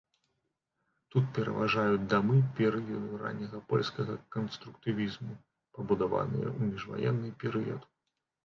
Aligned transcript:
Тут 1.15 1.25
пераважаюць 1.37 2.07
дамы 2.13 2.37
перыяду 2.59 3.19
ранняга 3.23 3.59
польскага 3.73 4.15
канструктывізму, 4.37 5.33
пабудаваныя 5.79 6.47
ў 6.55 6.73
міжваенны 6.73 7.29
перыяд. 7.47 7.81